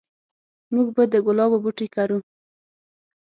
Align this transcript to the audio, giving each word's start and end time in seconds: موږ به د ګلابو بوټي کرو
موږ 0.73 0.87
به 0.95 1.03
د 1.13 1.15
ګلابو 1.25 1.57
بوټي 1.63 1.87
کرو 1.95 2.17